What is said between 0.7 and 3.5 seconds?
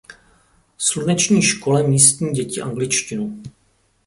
Sluneční škole místní děti angličtinu.